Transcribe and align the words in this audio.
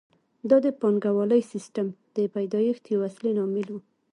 دا 0.49 0.57
د 0.65 0.67
پانګوالي 0.79 1.41
سیسټم 1.51 1.87
د 2.15 2.17
پیدایښت 2.33 2.83
یو 2.93 3.01
اصلي 3.09 3.31
لامل 3.37 3.67
وو 3.71 3.79